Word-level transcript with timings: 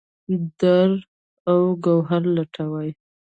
دُراو 0.59 1.65
ګوهر 1.85 2.21
لټوي 2.35 2.89